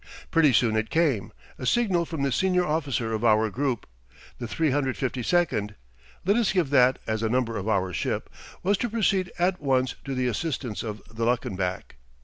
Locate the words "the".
2.23-2.31, 4.39-4.47, 7.21-7.29, 10.15-10.25, 11.07-11.23